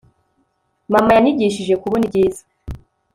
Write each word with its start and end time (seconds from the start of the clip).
mama 0.93 1.11
yanyigishije 1.15 1.73
kubona 1.81 2.03
ibyiza 2.07 2.41